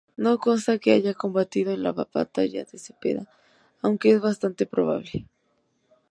[0.23, 3.27] No consta que haya combatido en la batalla de Cepeda,
[3.83, 5.27] aunque es bastante probable.